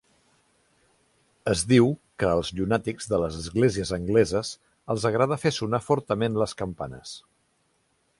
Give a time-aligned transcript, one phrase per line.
[1.51, 1.89] Es diu
[2.23, 4.53] que als llunàtics de les esglésies angleses
[4.95, 7.13] els agrada fer sonar fortament les campanes.